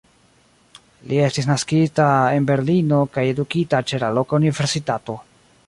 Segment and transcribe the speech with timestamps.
[1.11, 2.07] Li estis naskita
[2.37, 5.21] en Berlino kaj edukita ĉe la loka universitato.